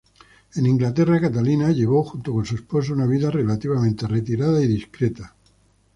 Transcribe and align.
En 0.55 0.65
Inglaterra, 0.65 1.19
Catalina 1.21 1.69
llevó, 1.71 2.03
junto 2.03 2.33
con 2.33 2.43
su 2.43 2.55
esposo, 2.55 2.93
una 2.93 3.05
vida 3.05 3.29
relativamente 3.29 4.07
retirada 4.07 4.59
y 4.59 4.65
discreta. 4.65 5.35